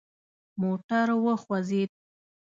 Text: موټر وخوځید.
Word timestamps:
موټر 0.61 1.07
وخوځید. 1.25 1.89